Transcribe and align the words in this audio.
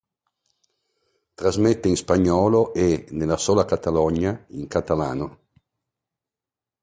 Trasmette 1.35 1.87
in 1.87 1.95
spagnolo 1.95 2.73
e, 2.73 3.05
nella 3.11 3.37
sola 3.37 3.65
Catalogna, 3.65 4.45
in 4.47 4.65
catalano. 4.65 5.39